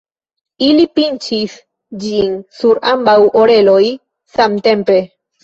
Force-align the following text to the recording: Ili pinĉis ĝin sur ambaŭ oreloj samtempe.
Ili 0.67 0.85
pinĉis 0.99 1.57
ĝin 2.05 2.33
sur 2.61 2.81
ambaŭ 2.93 3.15
oreloj 3.43 3.85
samtempe. 4.41 4.99